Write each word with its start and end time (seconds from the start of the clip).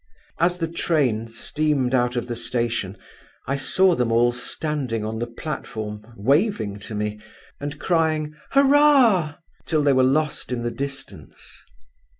As 0.39 0.57
the 0.57 0.67
train 0.67 1.27
steamed 1.27 1.93
out 1.93 2.15
of 2.15 2.25
the 2.27 2.35
station, 2.35 2.97
I 3.45 3.55
saw 3.55 3.93
them 3.93 4.11
all 4.11 4.31
standing 4.31 5.05
on 5.05 5.19
the 5.19 5.27
platform 5.27 6.01
waving 6.17 6.79
to 6.79 6.95
me 6.95 7.19
and 7.59 7.77
crying 7.79 8.33
'Hurrah!' 8.53 9.35
till 9.67 9.83
they 9.83 9.93
were 9.93 10.01
lost 10.01 10.51
in 10.51 10.63
the 10.63 10.71
distance. 10.71 11.63